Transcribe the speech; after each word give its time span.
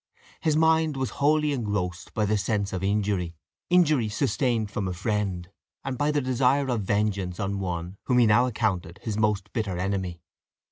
His 0.39 0.55
mind 0.55 0.97
was 0.97 1.11
wholly 1.21 1.53
engrossed 1.53 2.15
by 2.15 2.25
the 2.25 2.35
sense 2.35 2.73
of 2.73 2.83
injury 2.83 3.35
injury 3.69 4.09
sustained 4.09 4.71
from 4.71 4.87
a 4.87 4.93
friend, 4.93 5.47
and 5.85 5.95
by 5.95 6.09
the 6.09 6.21
desire 6.21 6.67
of 6.71 6.81
vengeance 6.81 7.39
on 7.39 7.59
one 7.59 7.97
whom 8.05 8.17
he 8.17 8.25
now 8.25 8.47
accounted 8.47 8.97
his 9.03 9.15
most 9.15 9.53
bitter 9.53 9.77
enemy. 9.77 10.23